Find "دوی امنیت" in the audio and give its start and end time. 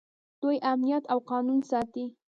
0.41-1.03